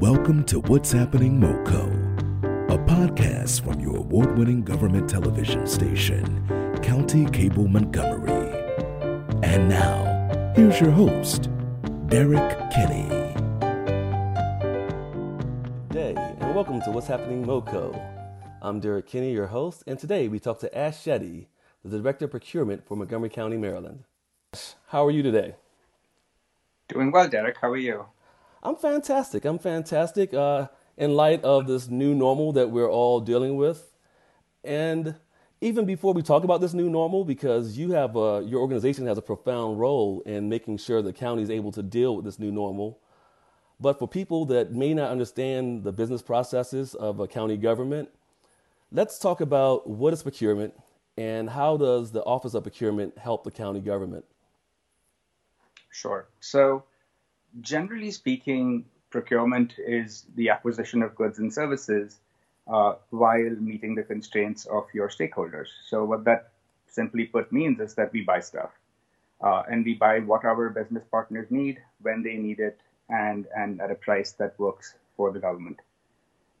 [0.00, 1.88] Welcome to What's Happening MoCo,
[2.70, 6.46] a podcast from your award winning government television station,
[6.82, 8.52] County Cable Montgomery.
[9.42, 11.48] And now, here's your host,
[12.08, 13.08] Derek Kenny.
[15.88, 17.98] Day, and welcome to What's Happening MoCo.
[18.60, 21.46] I'm Derek Kenny, your host, and today we talk to Ash Shetty,
[21.82, 24.04] the Director of Procurement for Montgomery County, Maryland.
[24.88, 25.54] How are you today?
[26.88, 27.56] Doing well, Derek.
[27.62, 28.04] How are you?
[28.62, 29.44] I'm fantastic.
[29.44, 33.92] I'm fantastic uh, in light of this new normal that we're all dealing with.
[34.64, 35.14] And
[35.60, 39.18] even before we talk about this new normal, because you have a, your organization has
[39.18, 42.50] a profound role in making sure the county is able to deal with this new
[42.50, 42.98] normal.
[43.78, 48.08] But for people that may not understand the business processes of a county government,
[48.90, 50.74] let's talk about what is procurement
[51.16, 54.24] and how does the Office of Procurement help the county government?
[55.90, 56.28] Sure.
[56.40, 56.84] So
[57.60, 62.18] generally speaking, procurement is the acquisition of goods and services
[62.66, 65.68] uh, while meeting the constraints of your stakeholders.
[65.88, 66.50] So, what that
[66.88, 68.70] simply put means is that we buy stuff.
[69.40, 73.80] Uh, and we buy what our business partners need, when they need it, and, and
[73.80, 75.78] at a price that works for the government.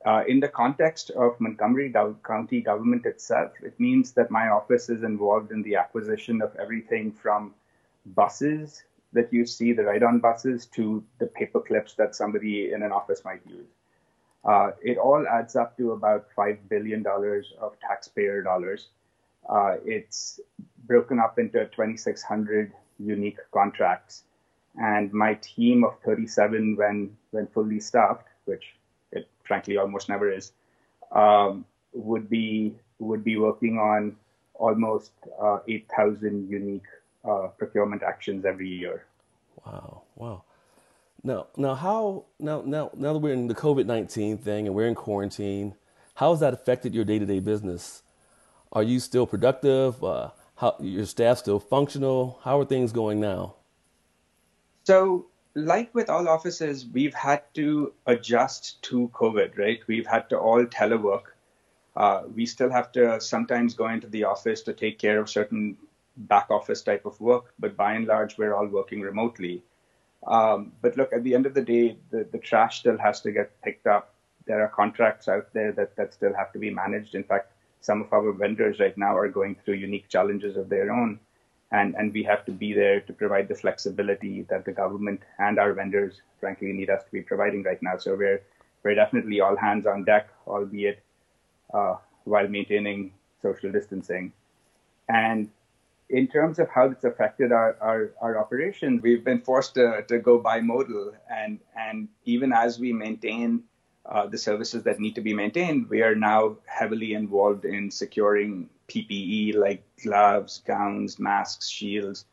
[0.04, 1.92] Uh, in the context of Montgomery
[2.24, 7.10] County government itself, it means that my office is involved in the acquisition of everything
[7.10, 7.54] from
[8.04, 8.84] buses
[9.16, 13.24] that you see, the ride-on buses, to the paper clips that somebody in an office
[13.24, 13.66] might use.
[14.44, 17.04] Uh, it all adds up to about $5 billion
[17.60, 18.88] of taxpayer dollars.
[19.48, 20.38] Uh, it's
[20.86, 24.22] broken up into 2,600 unique contracts.
[24.80, 28.76] And my team of 37, when, when fully staffed, which
[29.10, 30.52] it frankly almost never is,
[31.12, 34.16] um, would be would be working on
[34.54, 36.86] almost uh, 8,000 unique
[37.28, 39.05] uh, procurement actions every year.
[39.66, 40.44] Wow, wow.
[41.24, 44.86] Now, now, how now now now that we're in the COVID nineteen thing and we're
[44.86, 45.74] in quarantine,
[46.14, 48.02] how has that affected your day to day business?
[48.72, 50.02] Are you still productive?
[50.04, 52.38] Uh, how your staff still functional?
[52.44, 53.56] How are things going now?
[54.84, 59.80] So, like with all offices, we've had to adjust to COVID, right?
[59.88, 61.34] We've had to all telework.
[61.96, 65.76] Uh, we still have to sometimes go into the office to take care of certain
[66.16, 69.62] back office type of work, but by and large, we're all working remotely.
[70.26, 73.30] Um, but look, at the end of the day, the, the trash still has to
[73.32, 74.14] get picked up.
[74.46, 77.14] There are contracts out there that, that still have to be managed.
[77.14, 80.90] In fact, some of our vendors right now are going through unique challenges of their
[80.90, 81.20] own.
[81.72, 85.58] And, and we have to be there to provide the flexibility that the government and
[85.58, 87.96] our vendors, frankly, need us to be providing right now.
[87.98, 88.42] So we're,
[88.82, 91.02] we're definitely all hands on deck, albeit
[91.74, 93.12] uh, while maintaining
[93.42, 94.32] social distancing.
[95.08, 95.50] And
[96.08, 100.18] in terms of how it's affected our, our, our operation, we've been forced to, to
[100.18, 101.12] go bimodal.
[101.30, 103.64] And, and even as we maintain
[104.04, 108.68] uh, the services that need to be maintained, we are now heavily involved in securing
[108.88, 112.26] PPE like gloves, gowns, masks, shields,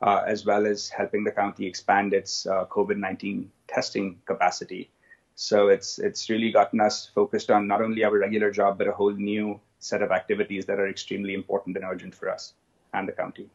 [0.00, 4.90] uh, as well as helping the county expand its uh, COVID 19 testing capacity.
[5.34, 8.92] So it's, it's really gotten us focused on not only our regular job, but a
[8.92, 12.54] whole new set of activities that are extremely important and urgent for us
[12.94, 13.48] and the county.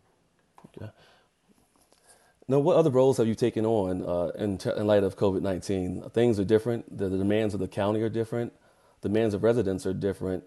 [0.78, 0.92] Okay.
[2.48, 5.42] Now, what other roles have you taken on uh, in, t- in, light of COVID
[5.42, 6.10] 19?
[6.10, 8.54] Things are different, the, the, demands of the county are different,
[9.02, 10.44] demands of residents are different.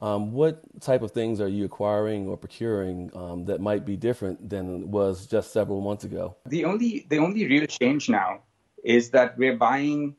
[0.00, 4.48] Um, what type of things are you acquiring or procuring um, that might be different
[4.48, 6.36] than was just several months ago?
[6.46, 8.42] The only, the only real change now
[8.84, 10.14] is that we're buying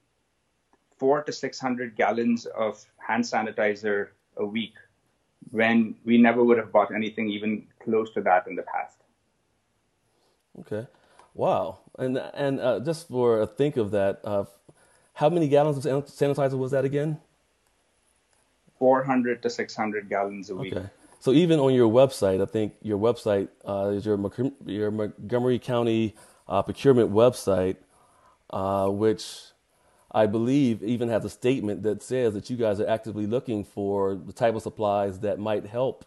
[0.97, 4.73] four to 600 gallons of hand sanitizer a week
[5.51, 8.97] when we never would have bought anything even close to that in the past.
[10.59, 10.87] Okay,
[11.33, 14.45] wow, and and uh, just for a think of that, uh,
[15.13, 17.19] how many gallons of sanitizer was that again?
[18.77, 20.75] Four hundred to six hundred gallons a week.
[20.75, 20.87] Okay.
[21.21, 24.17] So even on your website, I think your website uh, is your
[24.65, 26.15] your Montgomery County
[26.47, 27.75] uh, procurement website,
[28.49, 29.25] uh, which
[30.11, 34.15] I believe, even has a statement that says that you guys are actively looking for
[34.15, 36.05] the type of supplies that might help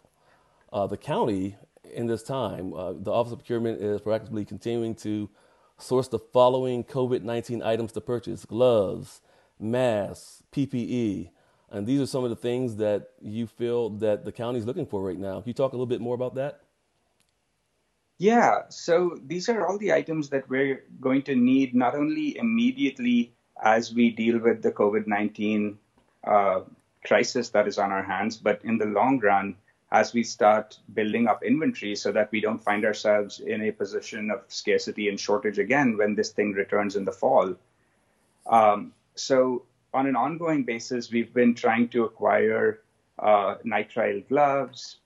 [0.73, 1.55] uh, the county
[1.93, 2.73] in this time.
[2.73, 5.29] Uh, the Office of Procurement is proactively continuing to
[5.77, 9.21] source the following COVID 19 items to purchase gloves,
[9.59, 11.29] masks, PPE.
[11.69, 14.85] And these are some of the things that you feel that the county is looking
[14.85, 15.41] for right now.
[15.41, 16.61] Can you talk a little bit more about that?
[18.19, 23.33] Yeah, so these are all the items that we're going to need not only immediately
[23.61, 25.77] as we deal with the COVID 19
[26.25, 26.61] uh,
[27.05, 28.37] crisis that is on our hands.
[28.37, 29.55] But in the long run,
[29.93, 34.31] as we start building up inventory so that we don't find ourselves in a position
[34.31, 37.55] of scarcity and shortage again when this thing returns in the fall.
[38.47, 39.63] Um, so
[39.93, 42.81] on an ongoing basis, we've been trying to acquire
[43.19, 44.97] uh, nitrile gloves,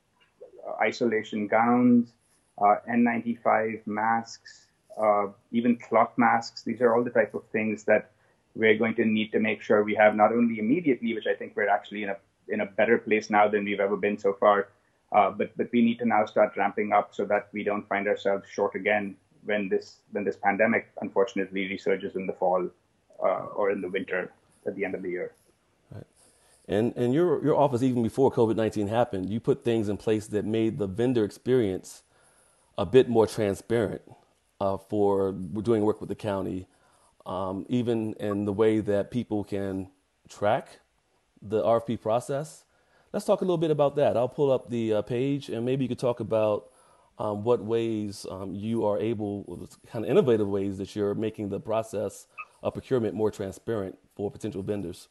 [0.65, 2.13] uh, isolation gowns,
[2.57, 4.67] uh, N95 masks,
[4.97, 6.63] uh, even cloth masks.
[6.63, 8.11] These are all the type of things that
[8.55, 11.57] we're going to need to make sure we have not only immediately, which I think
[11.57, 12.17] we're actually in a
[12.49, 14.69] in a better place now than we've ever been so far,
[15.11, 18.07] uh, but but we need to now start ramping up so that we don't find
[18.07, 19.15] ourselves short again
[19.45, 22.69] when this when this pandemic unfortunately resurges in the fall
[23.23, 24.31] uh, or in the winter
[24.65, 25.33] at the end of the year.
[26.69, 30.27] And and your your office even before COVID nineteen happened, you put things in place
[30.27, 32.03] that made the vendor experience
[32.77, 34.01] a bit more transparent
[34.59, 36.67] uh, for doing work with the county,
[37.25, 39.89] um, even in the way that people can
[40.27, 40.81] track
[41.41, 42.65] the RFP process.
[43.17, 44.15] Let's talk a little bit about that.
[44.15, 46.69] I'll pull up the uh, page and maybe you could talk about
[47.17, 51.59] um, what ways um, you are able, kind of innovative ways that you're making the
[51.59, 52.27] process
[52.61, 55.07] of procurement more transparent for potential vendors.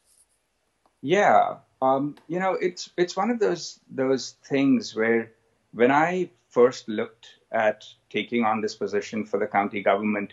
[1.01, 5.33] Yeah, um, you know, it's it's one of those those things where
[5.73, 10.31] when I first looked at taking on this position for the county government,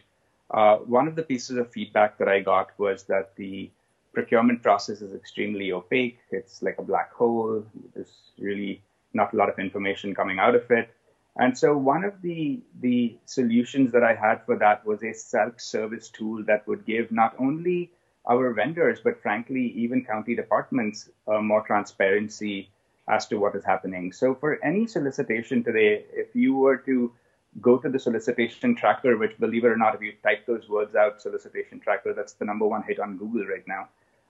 [0.52, 3.72] uh, one of the pieces of feedback that I got was that the
[4.14, 6.18] procurement process is extremely opaque.
[6.30, 7.64] It's like a black hole.
[7.94, 8.82] There's really
[9.12, 10.90] not a lot of information coming out of it.
[11.36, 16.10] And so one of the the solutions that I had for that was a self-service
[16.10, 17.90] tool that would give not only
[18.26, 22.70] our vendors, but frankly, even county departments, uh, more transparency
[23.08, 24.12] as to what is happening.
[24.12, 27.12] So for any solicitation today, if you were to
[27.60, 30.94] go to the solicitation tracker, which believe it or not, if you type those words
[30.94, 33.88] out, solicitation tracker, that's the number one hit on Google right now,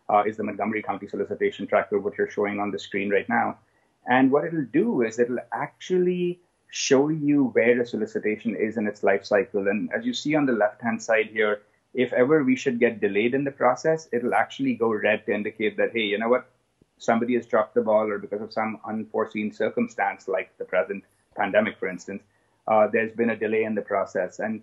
[0.08, 3.58] uh, is the Montgomery County solicitation tracker, what you're showing on the screen right now.
[4.06, 6.40] And what it'll do is it'll actually
[6.70, 9.68] show you where a solicitation is in its life cycle.
[9.68, 11.62] And as you see on the left hand side here,
[11.94, 15.76] if ever we should get delayed in the process, it'll actually go red to indicate
[15.76, 16.50] that, hey, you know what,
[16.98, 21.04] somebody has dropped the ball or because of some unforeseen circumstance like the present
[21.36, 22.22] pandemic, for instance,
[22.66, 24.40] uh, there's been a delay in the process.
[24.40, 24.62] And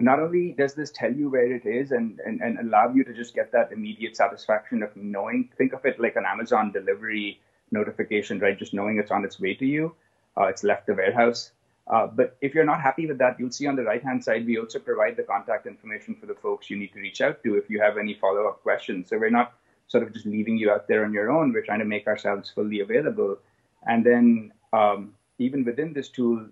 [0.00, 3.12] not only does this tell you where it is and, and, and allow you to
[3.12, 8.38] just get that immediate satisfaction of knowing, think of it like an Amazon delivery notification,
[8.38, 8.58] right?
[8.58, 9.94] Just knowing it's on its way to you,
[10.36, 11.52] uh, it's left the warehouse.
[11.86, 14.46] Uh, but if you're not happy with that, you'll see on the right hand side,
[14.46, 17.56] we also provide the contact information for the folks you need to reach out to
[17.56, 19.08] if you have any follow up questions.
[19.08, 19.54] So we're not
[19.88, 21.52] sort of just leaving you out there on your own.
[21.52, 23.38] We're trying to make ourselves fully available.
[23.86, 26.46] And then um, even within this tool,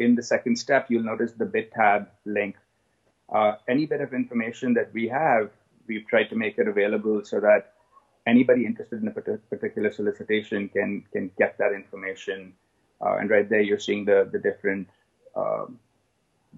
[0.00, 2.56] in the second step, you'll notice the bid tab link.
[3.34, 5.50] Uh, any bit of information that we have,
[5.86, 7.74] we've tried to make it available so that
[8.26, 12.52] anybody interested in a particular solicitation can can get that information
[13.02, 14.88] uh, and right there, you're seeing the, the different
[15.34, 15.78] um,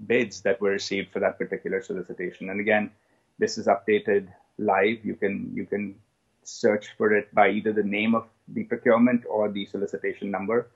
[0.06, 2.50] bids that were received for that particular solicitation.
[2.50, 2.90] And again,
[3.38, 4.28] this is updated
[4.58, 5.04] live.
[5.04, 5.94] You can you can
[6.42, 10.68] search for it by either the name of the procurement or the solicitation number,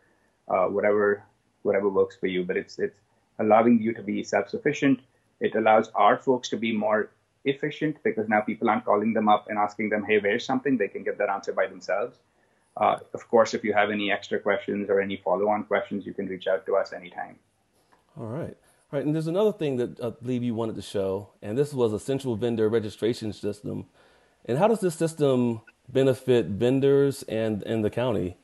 [0.48, 1.22] uh, whatever
[1.62, 2.44] whatever works for you.
[2.44, 2.98] But it's it's
[3.38, 5.00] allowing you to be self-sufficient.
[5.40, 7.11] It allows our folks to be more
[7.44, 10.88] efficient because now people aren't calling them up and asking them, "Hey, where's something?" They
[10.88, 12.19] can get that answer by themselves.
[12.76, 16.26] Uh, of course, if you have any extra questions or any follow-on questions, you can
[16.26, 17.37] reach out to us anytime.
[18.17, 18.56] All right.
[18.91, 19.05] All right.
[19.05, 21.98] And there's another thing that I believe you wanted to show, and this was a
[21.98, 23.86] central vendor registration system.
[24.44, 28.36] And how does this system benefit vendors and, and the county?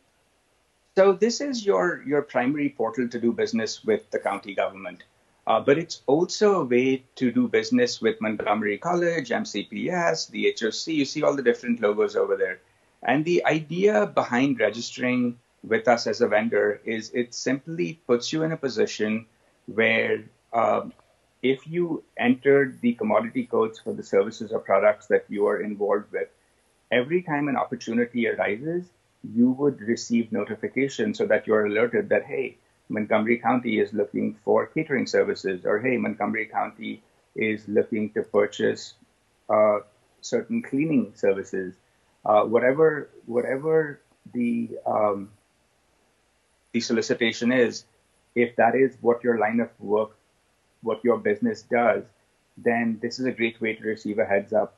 [0.96, 5.04] So this is your, your primary portal to do business with the county government.
[5.46, 10.94] Uh, but it's also a way to do business with Montgomery College, MCPS, the HOC.
[10.94, 12.60] You see all the different logos over there.
[13.02, 18.42] And the idea behind registering with us as a vendor is it simply puts you
[18.42, 19.26] in a position
[19.66, 20.92] where um,
[21.42, 26.10] if you enter the commodity codes for the services or products that you are involved
[26.10, 26.28] with,
[26.90, 28.88] every time an opportunity arises,
[29.34, 32.56] you would receive notification so that you're alerted that, hey,
[32.94, 37.02] Montgomery County is looking for catering services, or hey, Montgomery County
[37.36, 38.94] is looking to purchase
[39.50, 39.80] uh,
[40.20, 41.74] certain cleaning services
[42.24, 44.00] uh, whatever whatever
[44.32, 45.30] the um,
[46.72, 47.84] the solicitation is,
[48.34, 50.16] if that is what your line of work,
[50.82, 52.02] what your business does,
[52.56, 54.76] then this is a great way to receive a heads up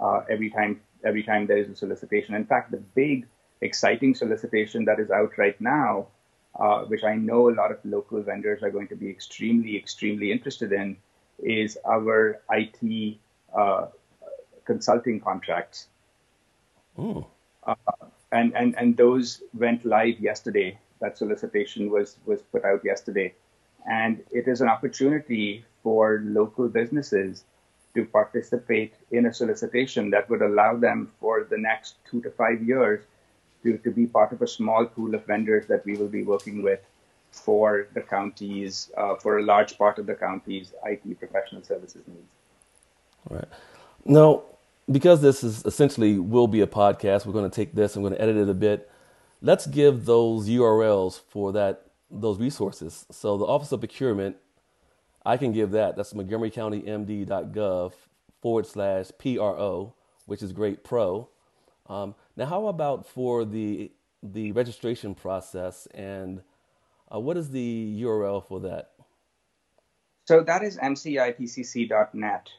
[0.00, 2.34] uh, every time every time there is a solicitation.
[2.34, 3.26] In fact, the big
[3.60, 6.08] exciting solicitation that is out right now,
[6.58, 10.32] uh, which I know a lot of local vendors are going to be extremely extremely
[10.32, 10.96] interested in,
[11.38, 13.18] is our IT
[13.54, 13.86] uh,
[14.64, 15.88] consulting contracts.
[17.66, 17.74] Uh,
[18.32, 20.78] and, and, and those went live yesterday.
[21.00, 23.34] That solicitation was, was put out yesterday.
[23.90, 27.44] And it is an opportunity for local businesses
[27.94, 32.62] to participate in a solicitation that would allow them for the next two to five
[32.62, 33.04] years
[33.66, 36.62] to, to be part of a small pool of vendors that we will be working
[36.62, 36.80] with
[37.30, 42.32] for the counties, uh, for a large part of the county's IT professional services needs.
[43.28, 43.48] All right.
[44.04, 44.42] Now,
[44.90, 48.14] because this is essentially will be a podcast, we're going to take this we're going
[48.14, 48.90] to edit it a bit.
[49.42, 53.04] Let's give those URLs for that those resources.
[53.10, 54.36] So the Office of Procurement,
[55.24, 55.96] I can give that.
[55.96, 57.92] That's montgomerycountymd.gov
[58.40, 59.94] forward slash PRO,
[60.26, 61.28] which is great pro.
[61.88, 66.42] Um, now, how about for the the registration process and
[67.14, 68.92] uh, what is the URL for that?
[70.24, 72.50] So that is mcipcc.net.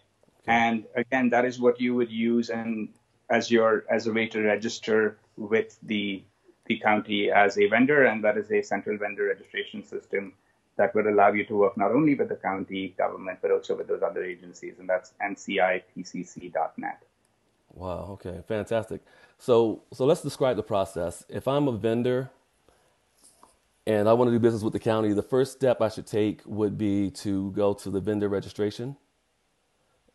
[0.47, 2.89] And again, that is what you would use and
[3.29, 6.23] as your as a way to register with the
[6.67, 10.33] the county as a vendor, and that is a central vendor registration system
[10.77, 13.87] that would allow you to work not only with the county government but also with
[13.87, 17.03] those other agencies, and that's mcipcc.net.
[17.77, 18.07] Wow.
[18.13, 18.41] Okay.
[18.47, 19.01] Fantastic.
[19.37, 21.23] So so let's describe the process.
[21.29, 22.31] If I'm a vendor
[23.85, 26.41] and I want to do business with the county, the first step I should take
[26.45, 28.97] would be to go to the vendor registration.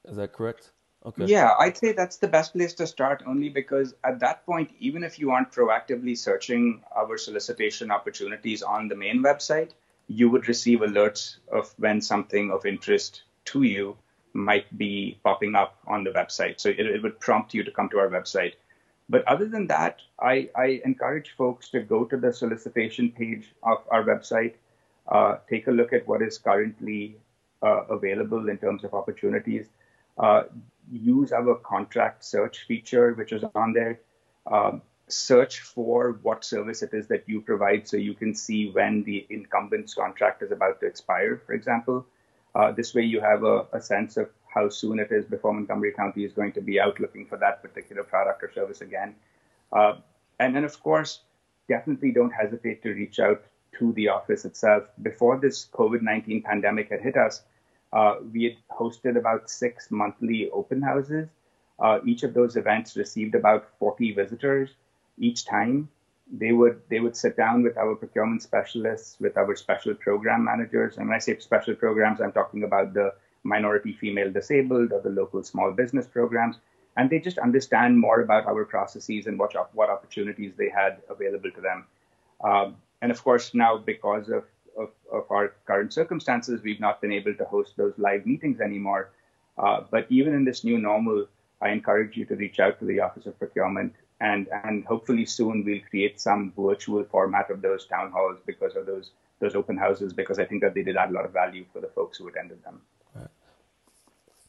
[0.04, 0.72] Is that correct?
[1.06, 1.26] Okay.
[1.26, 5.04] Yeah, I'd say that's the best place to start only because at that point, even
[5.04, 9.70] if you aren't proactively searching our solicitation opportunities on the main website,
[10.08, 13.96] you would receive alerts of when something of interest to you
[14.34, 16.60] might be popping up on the website.
[16.60, 18.54] So it, it would prompt you to come to our website.
[19.08, 23.78] But other than that, I, I encourage folks to go to the solicitation page of
[23.90, 24.54] our website,
[25.08, 27.16] uh, take a look at what is currently
[27.62, 29.66] uh, available in terms of opportunities
[30.18, 30.44] uh,
[30.90, 34.00] use our contract search feature, which is on there.
[34.46, 39.02] Um, search for what service it is that you provide so you can see when
[39.04, 42.06] the incumbent's contract is about to expire, for example.
[42.54, 45.92] Uh, this way, you have a, a, sense of how soon it is before Montgomery
[45.92, 49.14] County is going to be out looking for that particular product or service again.
[49.72, 49.94] Uh,
[50.38, 51.20] and then, of course,
[51.68, 53.42] definitely don't hesitate to reach out
[53.78, 54.84] to the office itself.
[55.00, 57.42] Before this COVID 19 pandemic had hit us,
[57.92, 61.28] uh, we had hosted about six monthly open houses.
[61.78, 64.70] Uh, each of those events received about 40 visitors
[65.18, 65.88] each time.
[66.30, 70.96] They would they would sit down with our procurement specialists, with our special program managers.
[70.96, 73.14] And when I say special programs, I'm talking about the
[73.44, 76.56] minority female disabled or the local small business programs.
[76.96, 81.50] And they just understand more about our processes and what, what opportunities they had available
[81.50, 81.86] to them.
[82.44, 84.44] Um, and of course, now because of
[84.76, 89.10] of, of our current circumstances, we've not been able to host those live meetings anymore.
[89.58, 91.26] Uh, but even in this new normal,
[91.60, 95.64] I encourage you to reach out to the Office of Procurement, and and hopefully soon
[95.64, 99.10] we'll create some virtual format of those town halls because of those
[99.40, 101.80] those open houses because I think that they did add a lot of value for
[101.80, 102.80] the folks who attended them.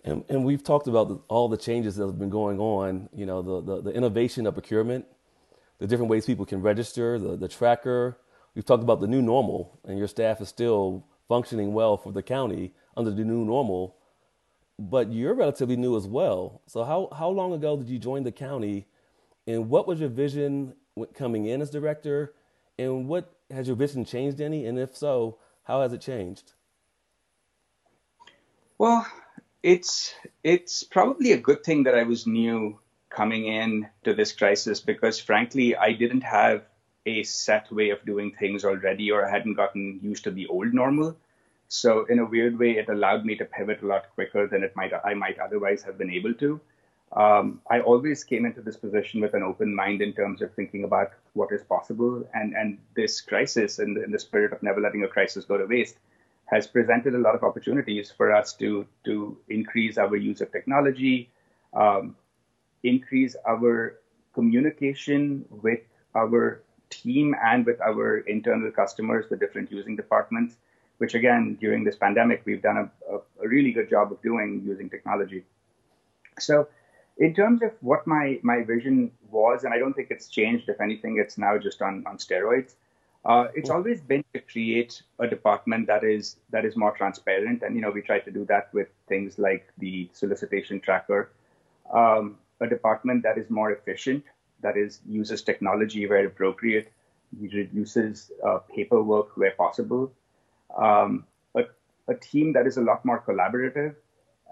[0.05, 3.07] And, and we've talked about the, all the changes that have been going on.
[3.15, 5.05] You know, the, the, the innovation of procurement,
[5.79, 8.17] the different ways people can register, the the tracker,
[8.53, 12.21] we've talked about the new normal, and your staff is still functioning well for the
[12.21, 13.95] county under the new normal,
[14.77, 16.61] but you're relatively new as well.
[16.67, 18.85] So how how long ago did you join the county,
[19.47, 20.73] and what was your vision
[21.13, 22.33] coming in as director,
[22.77, 26.53] and what has your vision changed any, and if so, how has it changed?
[28.77, 29.05] Well,
[29.61, 34.81] it's it's probably a good thing that I was new coming in to this crisis
[34.81, 36.63] because frankly I didn't have
[37.05, 40.73] a set way of doing things already or I hadn't gotten used to the old
[40.73, 41.15] normal.
[41.67, 44.75] So in a weird way, it allowed me to pivot a lot quicker than it
[44.75, 46.59] might I might otherwise have been able to.
[47.15, 50.83] Um, I always came into this position with an open mind in terms of thinking
[50.83, 54.81] about what is possible, and and this crisis, in the, in the spirit of never
[54.81, 55.97] letting a crisis go to waste,
[56.45, 61.29] has presented a lot of opportunities for us to to increase our use of technology,
[61.73, 62.15] um,
[62.81, 63.99] increase our
[64.33, 65.81] communication with
[66.15, 70.55] our team and with our internal customers, the different using departments,
[70.97, 74.63] which again, during this pandemic, we've done a, a, a really good job of doing
[74.65, 75.43] using technology.
[76.39, 76.67] So,
[77.17, 80.69] in terms of what my, my vision was, and I don't think it's changed.
[80.69, 82.73] If anything, it's now just on, on steroids.
[83.25, 87.73] Uh, it's always been to create a department that is that is more transparent, and
[87.73, 91.31] you know we try to do that with things like the solicitation tracker,
[91.93, 94.25] um, a department that is more efficient,
[94.61, 96.91] that is uses technology where appropriate,
[97.39, 100.11] reduces uh, paperwork where possible.
[100.77, 101.63] Um, a,
[102.09, 103.95] a team that is a lot more collaborative.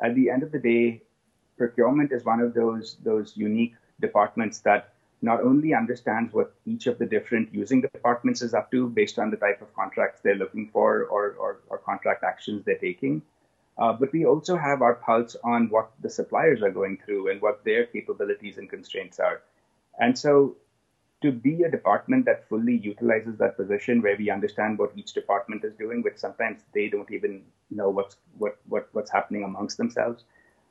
[0.01, 1.01] At the end of the day,
[1.61, 3.75] procurement is one of those those unique
[4.05, 4.81] departments that
[5.29, 9.29] not only understands what each of the different using departments is up to based on
[9.33, 13.21] the type of contracts they're looking for or, or, or contract actions they're taking,
[13.77, 17.41] Uh, but we also have our pulse on what the suppliers are going through and
[17.41, 19.41] what their capabilities and constraints are.
[19.99, 20.57] And so
[21.23, 25.63] to be a department that fully utilizes that position where we understand what each department
[25.63, 30.23] is doing, which sometimes they don't even know what's what, what what's happening amongst themselves.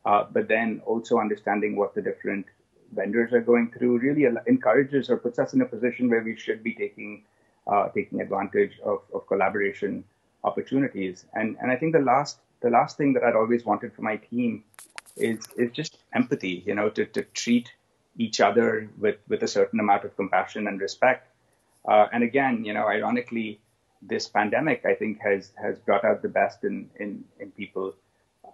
[0.04, 2.46] Uh, but then also understanding what the different
[2.92, 6.62] vendors are going through really encourages or puts us in a position where we should
[6.62, 7.22] be taking
[7.66, 10.02] uh, taking advantage of, of collaboration
[10.44, 11.26] opportunities.
[11.34, 14.16] And and I think the last the last thing that I'd always wanted for my
[14.16, 14.64] team
[15.16, 16.62] is is just empathy.
[16.66, 17.70] You know, to to treat
[18.16, 21.28] each other with, with a certain amount of compassion and respect.
[21.88, 23.60] Uh, and again, you know, ironically,
[24.02, 27.94] this pandemic, I think, has has brought out the best in in, in people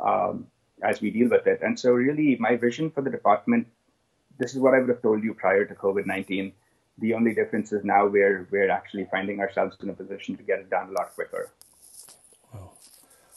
[0.00, 0.46] um,
[0.82, 1.60] as we deal with it.
[1.62, 3.66] And so, really, my vision for the department,
[4.38, 6.52] this is what I would have told you prior to COVID nineteen.
[6.98, 10.58] The only difference is now we're we're actually finding ourselves in a position to get
[10.60, 11.50] it done a lot quicker.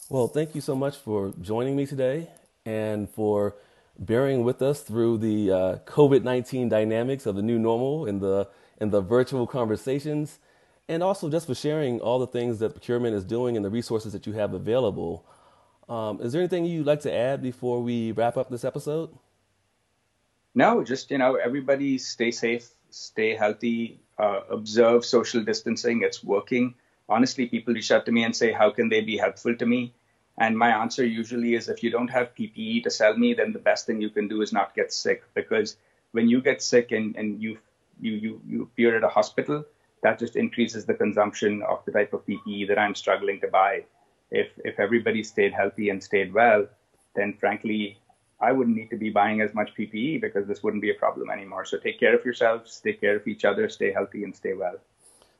[0.09, 2.29] Well, thank you so much for joining me today
[2.65, 3.55] and for
[3.99, 8.47] bearing with us through the uh, COVID 19 dynamics of the new normal and the,
[8.79, 10.39] and the virtual conversations,
[10.87, 14.11] and also just for sharing all the things that procurement is doing and the resources
[14.13, 15.25] that you have available.
[15.89, 19.09] Um, is there anything you'd like to add before we wrap up this episode?
[20.53, 26.03] No, just, you know, everybody stay safe, stay healthy, uh, observe social distancing.
[26.03, 26.75] It's working.
[27.07, 29.93] Honestly, people reach out to me and say, how can they be helpful to me?
[30.37, 33.59] And my answer usually is if you don't have PPE to sell me, then the
[33.59, 35.23] best thing you can do is not get sick.
[35.33, 35.77] Because
[36.11, 37.57] when you get sick and, and you,
[37.99, 39.65] you, you, you appear at a hospital,
[40.03, 43.85] that just increases the consumption of the type of PPE that I'm struggling to buy.
[44.31, 46.67] If, if everybody stayed healthy and stayed well,
[47.15, 47.97] then frankly,
[48.41, 51.29] I wouldn't need to be buying as much PPE because this wouldn't be a problem
[51.29, 51.65] anymore.
[51.65, 54.77] So take care of yourselves, take care of each other, stay healthy, and stay well.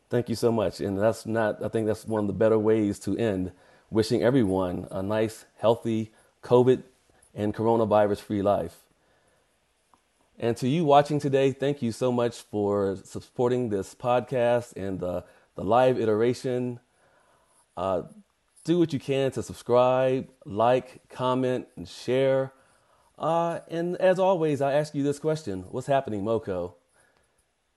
[0.10, 0.82] Thank you so much.
[0.82, 3.52] And that's not, I think that's one of the better ways to end
[3.92, 6.12] wishing everyone a nice, healthy,
[6.44, 6.84] COVID
[7.34, 8.78] and coronavirus free life.
[10.38, 15.26] And to you watching today, thank you so much for supporting this podcast and the,
[15.56, 16.80] the live iteration.
[17.76, 18.04] Uh,
[18.70, 22.54] do what you can to subscribe, like, comment, and share.
[23.18, 26.76] Uh, and as always, I ask you this question What's happening, Moco?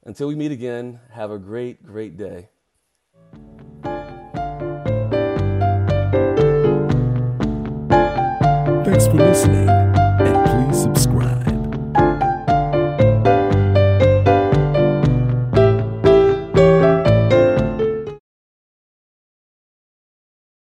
[0.05, 2.51] Until we meet again, have a great, great day.
[8.85, 9.92] Thanks for listening.